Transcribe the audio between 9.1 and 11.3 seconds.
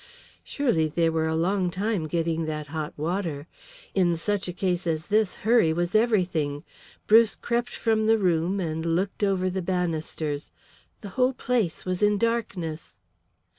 over the banisters. The